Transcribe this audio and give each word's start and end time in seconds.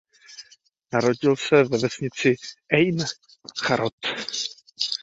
Narodil 0.95 1.35
se 1.35 1.63
ve 1.63 1.77
vesnici 1.77 2.35
Ejn 2.73 2.97
Charod. 3.63 3.99